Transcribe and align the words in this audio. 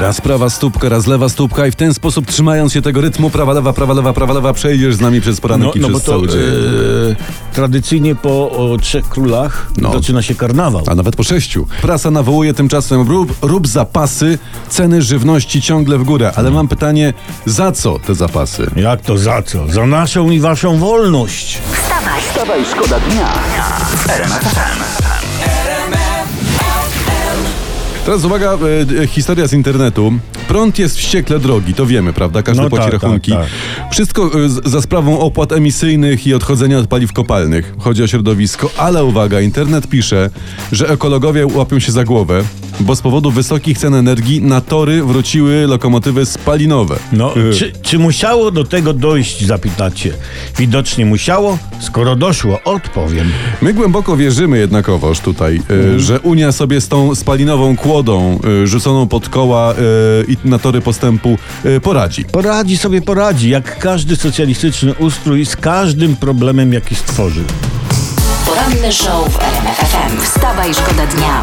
Raz 0.00 0.20
prawa 0.20 0.50
stópka, 0.50 0.88
raz 0.88 1.06
lewa 1.06 1.28
stópka 1.28 1.66
i 1.66 1.70
w 1.70 1.76
ten 1.76 1.94
sposób 1.94 2.26
trzymając 2.26 2.72
się 2.72 2.82
tego 2.82 3.00
rytmu 3.00 3.30
prawa, 3.30 3.52
lewa, 3.52 3.72
prawa, 3.72 3.94
lewa, 3.94 4.12
prawa, 4.12 4.34
lewa 4.34 4.52
przejdziesz 4.52 4.94
z 4.94 5.00
nami 5.00 5.20
przez 5.20 5.40
poranek 5.40 5.76
i 5.76 5.80
no 5.80 5.88
bo 5.88 5.94
przez 5.94 6.04
to 6.06 6.12
cały 6.12 6.28
dzień. 6.28 6.40
e, 6.40 7.54
tradycyjnie 7.54 8.14
po 8.14 8.50
o, 8.50 8.76
trzech 8.80 9.08
królach 9.08 9.66
No. 9.76 9.92
zaczyna 9.92 10.22
się 10.22 10.34
karnawał. 10.34 10.84
A 10.86 10.94
nawet 10.94 11.16
po 11.16 11.22
sześciu. 11.22 11.66
Prasa 11.82 12.10
nawołuje 12.10 12.54
tymczasem 12.54 13.08
rób, 13.08 13.34
rób 13.42 13.68
zapasy, 13.68 14.38
ceny 14.68 15.02
żywności 15.02 15.62
ciągle 15.62 15.98
w 15.98 16.04
górę. 16.04 16.32
Ale 16.36 16.50
mam 16.50 16.68
pytanie, 16.68 17.12
za 17.46 17.72
co 17.72 17.98
te 17.98 18.14
zapasy? 18.14 18.70
Jak 18.76 19.00
to 19.00 19.18
za 19.18 19.42
co? 19.42 19.68
Za 19.72 19.86
naszą 19.86 20.30
i 20.30 20.40
waszą 20.40 20.78
wolność. 20.78 21.58
Wstawaj, 21.72 22.20
Wstawaj, 22.22 22.64
szkoda 22.72 23.00
dnia 23.00 23.28
w 23.96 24.73
Teraz 28.04 28.24
uwaga, 28.24 28.58
e, 28.98 29.02
e, 29.02 29.06
historia 29.06 29.46
z 29.46 29.52
internetu. 29.52 30.12
Prąd 30.48 30.78
jest 30.78 30.96
wściekle 30.96 31.38
drogi, 31.38 31.74
to 31.74 31.86
wiemy, 31.86 32.12
prawda? 32.12 32.42
Każdy 32.42 32.62
No 32.62 32.68
płaci 32.70 32.84
tak, 32.84 32.92
rachunki. 32.92 33.32
tak, 33.32 33.46
Wszystko 33.92 34.30
e, 34.44 34.48
z- 34.48 34.64
za 34.68 34.82
sprawą 34.82 35.18
opłat 35.20 35.52
emisyjnych 35.52 36.26
i 36.26 36.34
odchodzenia 36.34 36.78
od 36.78 36.86
paliw 36.86 37.12
kopalnych. 37.12 37.74
Chodzi 37.78 38.02
o 38.02 38.06
środowisko, 38.06 38.70
ale 38.76 39.04
uwaga, 39.04 39.40
internet 39.40 39.86
pisze, 39.88 40.30
że 40.72 40.88
ekologowie 40.88 41.46
łapią 41.46 41.78
się 41.78 41.92
za 41.92 42.04
głowę, 42.04 42.42
bo 42.80 42.96
z 42.96 43.00
powodu 43.00 43.30
wysokich 43.30 43.78
cen 43.78 43.94
energii 43.94 44.42
na 44.42 44.60
tory 44.60 45.02
wróciły 45.04 45.66
lokomotywy 45.66 46.26
spalinowe. 46.26 46.96
No, 47.12 47.34
E, 47.36 47.52
czy, 47.52 47.72
czy 47.82 47.98
musiało 47.98 48.50
do 48.50 48.64
tego 48.64 48.92
dojść, 48.92 49.46
zapytacie? 49.46 50.12
Widocznie 50.58 51.06
musiało. 51.06 51.58
Skoro 51.80 52.16
doszło, 52.16 52.58
odpowiem. 52.64 53.30
My 53.62 53.74
głęboko 53.74 54.16
wierzymy 54.16 54.58
jednakowoż 54.58 55.20
tutaj, 55.20 55.60
e, 55.94 56.00
że 56.00 56.20
Unia 56.20 56.52
sobie 56.52 56.80
z 56.80 56.88
tą 56.88 57.14
spalinową 57.14 57.76
kłodą 57.76 58.38
e, 58.62 58.66
rzuconą 58.66 59.08
pod 59.08 59.28
koła 59.28 59.72
e, 59.72 59.74
i 60.44 60.48
na 60.48 60.58
tory 60.58 60.80
postępu 60.80 61.38
e, 61.64 61.80
poradzi. 61.80 62.24
Poradzi 62.24 62.78
sobie, 62.78 63.02
poradzi, 63.02 63.50
jak 63.50 63.78
każdy 63.78 64.16
socjalistyczny 64.16 64.94
ustrój 64.94 65.46
z 65.46 65.56
każdym 65.56 66.16
problemem, 66.16 66.72
jaki 66.72 66.94
stworzył. 66.94 67.44
poranny 68.46 68.92
show 68.92 69.28
w 69.32 69.42
RMF 69.42 69.76
FM. 69.76 70.20
Wstawaj, 70.22 70.74
szkoda 70.74 71.06
dnia. 71.06 71.42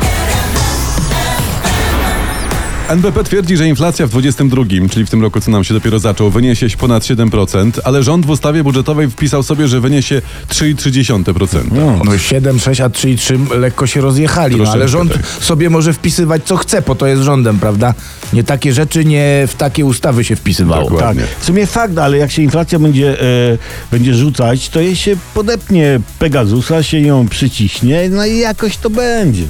NBP 2.89 3.23
twierdzi, 3.23 3.57
że 3.57 3.67
inflacja 3.67 4.07
w 4.07 4.09
22, 4.09 4.63
czyli 4.91 5.05
w 5.05 5.09
tym 5.09 5.21
roku, 5.21 5.41
co 5.41 5.51
nam 5.51 5.63
się 5.63 5.73
dopiero 5.73 5.99
zaczął, 5.99 6.29
wyniesie 6.29 6.67
ponad 6.77 7.03
7%, 7.03 7.71
ale 7.83 8.03
rząd 8.03 8.25
w 8.25 8.29
ustawie 8.29 8.63
budżetowej 8.63 9.09
wpisał 9.09 9.43
sobie, 9.43 9.67
że 9.67 9.81
wyniesie 9.81 10.21
3,3%. 10.49 11.59
No 11.71 12.17
7, 12.17 12.59
6, 12.59 12.81
a 12.81 12.89
3 12.89 13.09
i 13.09 13.17
3 13.17 13.39
lekko 13.57 13.87
się 13.87 14.01
rozjechali, 14.01 14.55
no, 14.55 14.71
ale 14.71 14.87
rząd 14.87 15.13
tak. 15.13 15.25
sobie 15.25 15.69
może 15.69 15.93
wpisywać 15.93 16.43
co 16.45 16.57
chce, 16.57 16.81
po 16.81 16.95
to 16.95 17.07
jest 17.07 17.21
rządem, 17.21 17.59
prawda? 17.59 17.93
Nie 18.33 18.43
takie 18.43 18.73
rzeczy, 18.73 19.05
nie 19.05 19.47
w 19.47 19.55
takie 19.55 19.85
ustawy 19.85 20.23
się 20.23 20.35
wpisywało. 20.35 20.89
Dokładnie. 20.89 21.23
Tak, 21.23 21.39
w 21.39 21.45
sumie 21.45 21.67
fakt, 21.67 21.97
ale 21.97 22.17
jak 22.17 22.31
się 22.31 22.41
inflacja 22.41 22.79
będzie, 22.79 23.21
e, 23.21 23.57
będzie 23.91 24.13
rzucać, 24.13 24.69
to 24.69 24.81
jej 24.81 24.95
się 24.95 25.15
podepnie 25.33 25.99
Pegasusa, 26.19 26.83
się 26.83 26.99
ją 26.99 27.27
przyciśnie, 27.27 28.09
no 28.09 28.25
i 28.25 28.37
jakoś 28.37 28.77
to 28.77 28.89
będzie. 28.89 29.43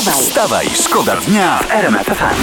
Wstawaj, 0.00 0.24
Wstawaj, 0.24 0.66
szkoda 0.84 1.16
dnia 1.16 1.58
w 1.58 1.70
RMF 1.70 2.06
FM. 2.06 2.42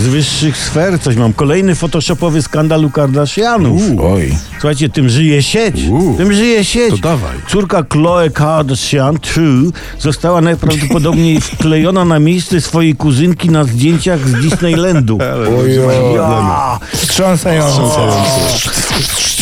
Z 0.00 0.06
wyższych 0.06 0.56
sfer 0.56 1.00
coś 1.00 1.16
mam. 1.16 1.32
Kolejny 1.32 1.74
photoshopowy 1.74 2.42
skandal 2.42 2.84
u 2.84 2.90
Kardashianów. 2.90 3.82
Oj. 4.02 4.36
Słuchajcie, 4.52 4.88
tym 4.88 5.08
żyje 5.08 5.42
sieć. 5.42 5.84
Uuu. 5.88 6.16
Tym 6.16 6.32
żyje 6.32 6.64
sieć. 6.64 6.90
To 6.90 6.96
dawaj. 6.96 7.36
Córka 7.48 7.82
Chloe 7.92 8.30
Kardashian, 8.30 9.18
True, 9.18 9.70
została 9.98 10.40
najprawdopodobniej 10.40 11.40
wklejona 11.50 12.04
na 12.04 12.18
miejsce 12.18 12.60
swojej 12.60 12.94
kuzynki 12.96 13.50
na 13.50 13.64
zdjęciach 13.64 14.28
z 14.28 14.32
Disneylandu. 14.32 15.18
Oj, 15.58 15.74
Ja. 16.16 16.78
Wstrząsające. 16.92 17.72
Wstrząsające. 17.72 19.37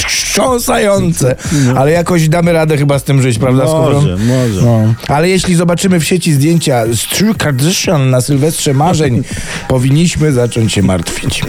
Ale 1.77 1.91
jakoś 1.91 2.29
damy 2.29 2.53
radę 2.53 2.77
chyba 2.77 2.99
z 2.99 3.03
tym 3.05 3.23
żyć, 3.23 3.39
prawda? 3.39 3.65
Skoro- 3.67 3.93
Może, 4.01 4.17
może. 4.17 4.63
No. 4.63 4.95
Ale 5.09 5.29
jeśli 5.29 5.55
zobaczymy 5.55 6.01
w 6.01 6.05
sieci 6.05 6.33
zdjęcia 6.33 6.85
z 6.93 7.01
True 7.17 7.35
Kardashian 7.35 8.11
na 8.11 8.21
Sylwestrze 8.21 8.75
Marzeń, 8.75 9.23
powinniśmy 9.69 10.33
zacząć 10.33 10.73
się 10.73 10.83
martwić. 10.83 11.43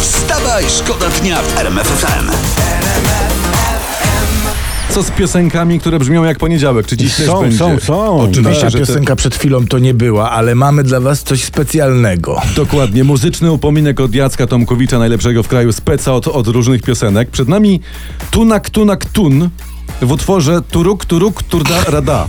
Wstawaj, 0.00 0.64
szkoda 0.78 1.06
dnia 1.20 1.42
w 1.42 1.58
RMF 1.58 1.86
FM. 1.86 2.30
Co 4.96 5.02
z 5.02 5.10
piosenkami, 5.10 5.80
które 5.80 5.98
brzmią 5.98 6.24
jak 6.24 6.38
poniedziałek? 6.38 6.86
Czy 6.86 6.96
dziś 6.96 7.14
też 7.14 7.26
Są, 7.26 7.40
będzie? 7.40 7.58
są, 7.58 7.80
są. 7.80 8.20
Oczywiście, 8.20 8.62
Ta 8.62 8.70
że 8.70 8.78
te, 8.78 8.86
piosenka 8.86 9.16
przed 9.16 9.34
chwilą 9.34 9.66
to 9.66 9.78
nie 9.78 9.94
była, 9.94 10.30
ale 10.30 10.54
mamy 10.54 10.84
dla 10.84 11.00
was 11.00 11.22
coś 11.22 11.44
specjalnego. 11.44 12.40
Dokładnie, 12.56 13.04
muzyczny 13.04 13.52
upominek 13.52 14.00
od 14.00 14.14
Jacka 14.14 14.46
Tomkowicza, 14.46 14.98
najlepszego 14.98 15.42
w 15.42 15.48
kraju 15.48 15.72
speca 15.72 16.14
od, 16.14 16.28
od 16.28 16.46
różnych 16.46 16.82
piosenek. 16.82 17.30
Przed 17.30 17.48
nami 17.48 17.80
Tunak 18.30 18.70
Tunak 18.70 19.04
Tun 19.04 19.48
w 20.02 20.10
utworze 20.12 20.62
Turuk 20.70 21.04
Turuk 21.04 21.42
Turda 21.42 21.74
Rada. 21.88 22.28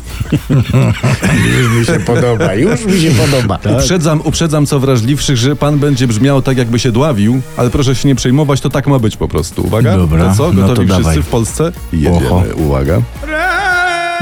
Już 1.60 1.72
mi 1.80 1.86
się 1.86 2.00
podoba, 2.00 2.54
już 2.54 2.86
mi 2.86 3.02
się 3.02 3.12
podoba. 3.12 3.60
Uprzedzam, 3.78 4.22
uprzedzam 4.24 4.66
co 4.66 4.80
wrażliwszych, 4.80 5.38
że 5.38 5.56
pan 5.56 5.80
będzie 5.80 6.08
brzmiał 6.08 6.42
tak 6.42 6.58
jakby 6.58 6.80
się 6.80 6.92
dławił, 6.92 7.42
ale 7.58 7.70
proszę 7.70 7.96
się 7.96 8.08
nie 8.08 8.16
przejmować, 8.16 8.62
to 8.62 8.70
tak 8.70 8.88
ma 8.88 9.00
być 9.00 9.18
po 9.18 9.28
prostu. 9.28 9.66
Uwaga, 9.66 9.98
Dobra, 9.98 10.26
to 10.30 10.36
co? 10.36 10.44
no 10.54 10.62
to 10.62 10.68
Gotowi 10.68 10.88
wszyscy 10.88 11.04
dawaj. 11.04 11.24
w 11.24 11.28
Polsce? 11.28 11.72
Jedziemy, 11.94 12.18
Oho. 12.28 12.44
uwaga. 12.56 13.02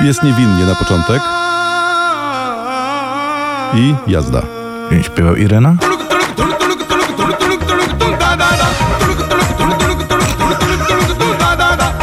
Jest 0.03 0.23
niewinnie 0.23 0.65
na 0.65 0.75
początek. 0.75 1.21
I 3.75 4.11
jazda. 4.11 4.41
Śpiewał 5.01 5.35
Irena? 5.35 5.77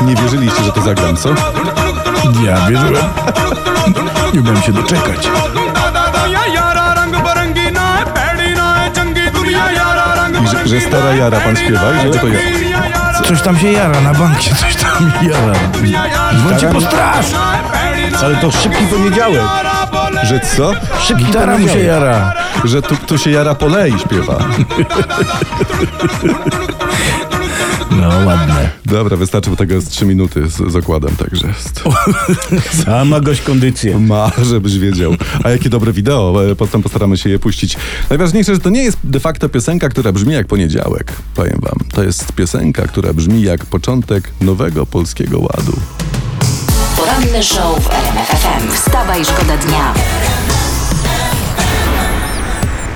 Nie 0.06 0.14
wierzyliście, 0.14 0.64
że 0.64 0.72
to 0.72 0.82
zagram, 0.82 1.16
co? 1.16 1.28
Ja 2.44 2.56
wierzyłem. 2.70 3.04
Nie 4.34 4.40
umiem 4.40 4.62
się 4.62 4.72
doczekać. 4.72 5.28
I 10.44 10.48
że, 10.48 10.68
że 10.68 10.80
stara 10.80 11.14
jara 11.14 11.40
pan 11.40 11.56
śpiewa 11.56 11.92
i 11.94 12.12
że 12.12 12.18
to 12.20 12.28
ja. 12.28 12.38
Coś 13.24 13.42
tam 13.42 13.58
się 13.58 13.72
jara, 13.72 14.00
na 14.00 14.14
bank 14.14 14.40
się 14.40 14.54
coś 14.54 14.76
tam 14.76 15.12
jara. 15.22 15.54
Dzwońcie 16.38 16.66
po 16.66 16.80
straż! 16.80 17.26
Ale 18.22 18.36
to 18.36 18.50
szybki 18.50 18.84
poniedziałek. 18.86 19.40
Że 20.22 20.40
co? 20.56 20.72
Szybki 21.00 21.24
Gitara 21.24 21.58
mu 21.58 21.68
się 21.68 21.78
jara. 21.78 22.32
Że 22.64 22.82
tu, 22.82 22.96
tu 22.96 23.18
się 23.18 23.30
jara 23.30 23.54
polei 23.54 23.98
śpiewa. 23.98 24.38
No 28.00 28.08
ładne. 28.26 28.70
Dobra, 28.86 29.16
wystarczy 29.16 29.56
tego 29.56 29.80
z 29.80 29.88
3 29.88 30.06
minuty 30.06 30.48
z, 30.48 30.72
z 30.72 30.76
okładem, 30.76 31.16
także 31.16 31.48
jest. 31.48 31.82
A 32.96 33.04
ma 33.04 33.20
gość 33.20 33.40
kondycję. 33.40 33.98
Ma, 33.98 34.30
żebyś 34.42 34.78
wiedział. 34.78 35.14
A 35.44 35.50
jakie 35.50 35.68
dobre 35.70 35.92
wideo, 35.92 36.50
e, 36.50 36.56
potem 36.56 36.82
postaramy 36.82 37.16
się 37.16 37.30
je 37.30 37.38
puścić. 37.38 37.76
Najważniejsze, 38.10 38.54
że 38.54 38.60
to 38.60 38.70
nie 38.70 38.82
jest 38.82 38.98
de 39.04 39.20
facto 39.20 39.48
piosenka, 39.48 39.88
która 39.88 40.12
brzmi 40.12 40.32
jak 40.32 40.46
poniedziałek, 40.46 41.12
powiem 41.34 41.58
wam. 41.62 41.78
To 41.92 42.02
jest 42.02 42.32
piosenka, 42.32 42.86
która 42.86 43.12
brzmi 43.12 43.42
jak 43.42 43.66
początek 43.66 44.30
nowego 44.40 44.86
polskiego 44.86 45.38
ładu. 45.40 45.76
poranny 46.96 47.42
show 47.42 47.84
w 47.84 47.90
RMF 47.90 48.28
FM. 48.28 48.72
Wstawaj, 48.72 49.24
szkoda 49.24 49.56
dnia. 49.56 49.94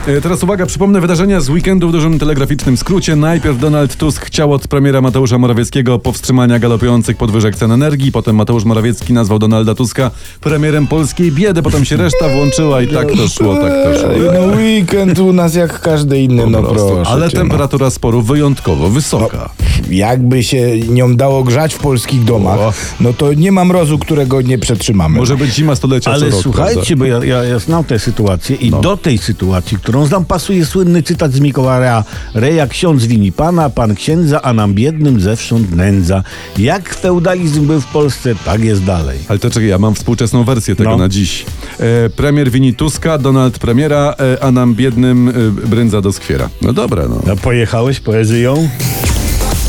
E, 0.06 0.20
Teraz 0.20 0.42
uwaga, 0.42 0.66
przypomnę 0.66 1.00
wydarzenia 1.00 1.40
z 1.40 1.48
weekendu 1.48 1.88
w 1.88 1.92
dużym 1.92 2.18
telegraficznym 2.18 2.76
skrócie. 2.76 3.16
Najpierw 3.16 3.58
Donald 3.58 3.96
Tusk 3.96 4.24
chciał 4.26 4.52
od 4.52 4.68
premiera 4.68 5.00
Mateusza 5.00 5.38
Morawieckiego 5.38 5.98
powstrzymania 5.98 6.58
galopujących 6.58 7.16
podwyżek 7.16 7.56
cen 7.56 7.72
energii. 7.72 8.12
Potem 8.12 8.36
Mateusz 8.36 8.64
Morawiecki 8.64 9.12
nazwał 9.12 9.38
Donalda 9.38 9.74
Tuska 9.74 10.10
premierem 10.40 10.86
polskiej 10.86 11.32
biedy. 11.32 11.62
Potem 11.62 11.84
się 11.84 11.96
reszta 11.96 12.28
włączyła 12.28 12.82
i 12.82 12.88
tak 12.88 13.08
to 13.12 13.28
szło, 13.28 13.54
tak 13.54 13.72
to 13.72 13.98
szło. 14.00 14.08
No 14.34 14.56
weekend 14.56 15.18
u 15.18 15.32
nas 15.32 15.54
jak 15.54 15.80
każdy 15.80 16.18
inny, 16.20 16.46
no 16.46 16.62
Po 16.62 16.68
prostu. 16.68 16.88
proszę 16.94 17.10
Ale 17.10 17.30
cię, 17.30 17.36
temperatura 17.36 17.90
sporu 17.90 18.22
wyjątkowo 18.22 18.88
wysoka. 18.90 19.50
no. 19.60 19.66
Jakby 19.90 20.42
się 20.42 20.78
nią 20.88 21.16
dało 21.16 21.44
grzać 21.44 21.74
w 21.74 21.78
polskich 21.78 22.24
domach, 22.24 22.58
O. 22.58 22.72
no 23.00 23.12
to 23.12 23.32
nie 23.34 23.52
ma 23.52 23.64
mrozu, 23.64 23.98
którego 23.98 24.40
nie 24.42 24.58
przetrzymamy. 24.58 25.18
Może 25.18 25.36
być 25.36 25.50
zima 25.54 25.76
stulecia 25.76 26.10
Ale 26.10 26.20
co 26.20 26.30
rok, 26.30 26.42
słuchajcie, 26.42 26.96
prawda? 26.96 27.18
bo 27.18 27.24
ja, 27.24 27.36
ja, 27.36 27.44
ja 27.44 27.58
znam 27.58 27.84
tę 27.84 27.98
sytuację 27.98 28.56
i 28.56 28.70
do 28.70 28.96
tej 28.96 29.18
sytuacji, 29.18 29.76
którą 29.78 29.95
którą 29.96 30.06
znam, 30.06 30.24
pasuje 30.24 30.66
słynny 30.66 31.02
cytat 31.02 31.32
z 31.32 31.40
Mikołaja 31.40 32.04
Reja. 32.34 32.66
Ksiądz 32.66 33.04
wini 33.04 33.32
pana, 33.32 33.70
pan 33.70 33.94
księdza, 33.94 34.42
a 34.42 34.52
nam 34.52 34.74
biednym 34.74 35.20
zewsząd 35.20 35.76
nędza. 35.76 36.22
Jak 36.58 36.94
feudalizm 36.94 37.66
był 37.66 37.80
w 37.80 37.86
Polsce, 37.86 38.34
tak 38.44 38.60
jest 38.64 38.84
dalej. 38.84 39.18
Ale 39.28 39.38
to 39.38 39.50
czekaj, 39.50 39.68
ja 39.68 39.78
mam 39.78 39.94
współczesną 39.94 40.44
wersję 40.44 40.76
tego 40.76 40.90
No. 40.90 40.96
na 40.96 41.08
dziś. 41.08 41.44
E, 41.78 42.10
premier 42.10 42.50
wini 42.50 42.74
Tuska, 42.74 43.18
Donald 43.18 43.58
premiera, 43.58 44.14
e, 44.20 44.44
a 44.44 44.50
nam 44.52 44.74
biednym 44.74 45.28
e, 45.28 45.32
brędza 45.68 46.00
do 46.00 46.12
skwiera. 46.12 46.48
No 46.62 46.72
dobra, 46.72 47.08
no. 47.08 47.22
No, 47.26 47.36
pojechałeś 47.36 48.00
poezją? 48.00 48.68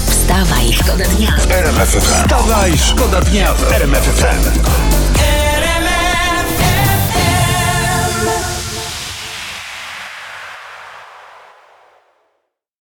Wstawaj, 0.10 0.74
szkoda 0.74 1.06
dnia. 1.18 1.30
RMF 1.50 1.90
FM. 1.90 2.24
Wstawaj, 2.24 2.78
szkoda 2.78 3.22
dnia 3.22 3.54
w 3.54 3.72
RMF 3.72 4.04
FM. 4.04 4.60